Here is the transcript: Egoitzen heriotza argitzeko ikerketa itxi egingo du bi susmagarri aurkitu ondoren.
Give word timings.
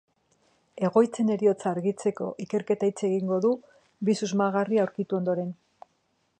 Egoitzen 0.87 1.27
heriotza 1.33 1.67
argitzeko 1.73 2.29
ikerketa 2.45 2.91
itxi 2.93 3.07
egingo 3.09 3.37
du 3.47 3.53
bi 4.09 4.19
susmagarri 4.23 4.85
aurkitu 4.87 5.23
ondoren. 5.23 5.57